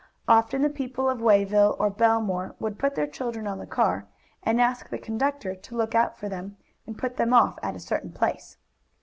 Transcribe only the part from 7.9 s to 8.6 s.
place.